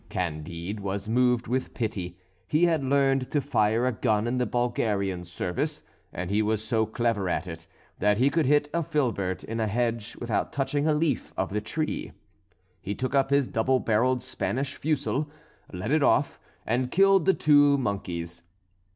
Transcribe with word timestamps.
Candide 0.09 0.79
was 0.79 1.07
moved 1.07 1.45
with 1.45 1.75
pity; 1.75 2.17
he 2.47 2.63
had 2.65 2.83
learned 2.83 3.29
to 3.29 3.39
fire 3.39 3.85
a 3.85 3.91
gun 3.91 4.25
in 4.25 4.39
the 4.39 4.47
Bulgarian 4.47 5.23
service, 5.23 5.83
and 6.11 6.31
he 6.31 6.41
was 6.41 6.63
so 6.63 6.87
clever 6.87 7.29
at 7.29 7.47
it, 7.47 7.67
that 7.99 8.17
he 8.17 8.31
could 8.31 8.47
hit 8.47 8.67
a 8.73 8.81
filbert 8.81 9.43
in 9.43 9.59
a 9.59 9.67
hedge 9.67 10.15
without 10.19 10.51
touching 10.51 10.87
a 10.87 10.95
leaf 10.95 11.33
of 11.37 11.51
the 11.53 11.61
tree. 11.61 12.13
He 12.81 12.95
took 12.95 13.13
up 13.13 13.29
his 13.29 13.47
double 13.47 13.79
barrelled 13.79 14.23
Spanish 14.23 14.73
fusil, 14.75 15.29
let 15.71 15.91
it 15.91 16.01
off, 16.01 16.39
and 16.65 16.89
killed 16.89 17.25
the 17.25 17.35
two 17.35 17.77
monkeys. 17.77 18.41